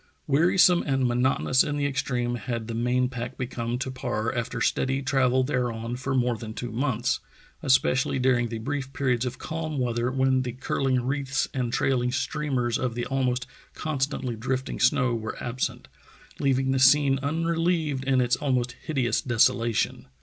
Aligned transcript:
Wearisome 0.25 0.81
and 0.87 1.07
monotonous 1.07 1.63
in 1.63 1.77
the 1.77 1.85
extreme 1.85 2.33
had 2.33 2.65
the 2.67 2.73
main 2.73 3.07
pack 3.07 3.37
become 3.37 3.77
to 3.77 3.91
Parr 3.91 4.33
after 4.33 4.59
steady 4.59 5.03
travel 5.03 5.43
thereon 5.43 5.95
for 5.95 6.15
more 6.15 6.35
than 6.35 6.55
two 6.55 6.71
months, 6.71 7.19
especially 7.61 8.17
during 8.17 8.47
the 8.49 8.57
brief 8.57 8.93
periods 8.93 9.25
of 9.27 9.37
calm 9.37 9.77
weather 9.77 10.09
when 10.09 10.41
the 10.41 10.53
curling 10.53 11.03
wreaths 11.03 11.47
and 11.53 11.71
trailing 11.71 12.11
streamers 12.11 12.79
of 12.79 12.95
the 12.95 13.05
almost 13.05 13.45
constantly 13.75 14.35
drifting 14.35 14.79
snow 14.79 15.13
were 15.13 15.37
absent, 15.39 15.87
leaving 16.39 16.71
the 16.71 16.79
scene 16.79 17.19
unrelieved 17.21 18.03
in 18.03 18.21
its 18.21 18.35
almost 18.37 18.71
hideous 18.85 19.21
desolation. 19.21 20.07